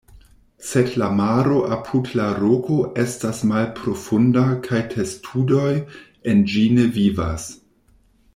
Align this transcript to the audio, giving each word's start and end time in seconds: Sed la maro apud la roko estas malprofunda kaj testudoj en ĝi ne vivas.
Sed 0.67 0.93
la 1.01 1.09
maro 1.17 1.57
apud 1.75 2.09
la 2.19 2.25
roko 2.37 2.77
estas 3.03 3.43
malprofunda 3.51 4.47
kaj 4.69 4.81
testudoj 4.95 5.69
en 6.33 6.45
ĝi 6.55 6.67
ne 6.79 6.89
vivas. 6.99 7.47